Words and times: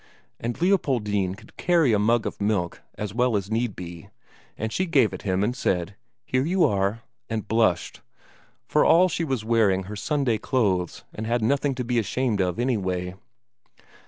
And 0.39 0.59
Leopoldine 0.59 1.35
could 1.35 1.55
carry 1.57 1.93
a 1.93 1.99
mug 1.99 2.25
of 2.25 2.41
milk 2.41 2.81
as 2.95 3.13
well 3.13 3.37
as 3.37 3.51
need 3.51 3.75
be, 3.75 4.09
and 4.57 4.73
she 4.73 4.87
gave 4.87 5.13
it 5.13 5.21
him 5.21 5.43
and 5.43 5.55
said, 5.55 5.95
"Here 6.25 6.43
you 6.43 6.63
are," 6.63 7.03
and 7.29 7.47
blushed, 7.47 8.01
for 8.65 8.83
all 8.83 9.09
she 9.09 9.23
was 9.23 9.45
wearing 9.45 9.83
her 9.83 9.95
Sunday 9.95 10.39
clothes 10.39 11.03
and 11.13 11.27
had 11.27 11.43
nothing 11.43 11.75
to 11.75 11.83
be 11.83 11.99
ashamed 11.99 12.41
of, 12.41 12.57
anyway. 12.57 13.13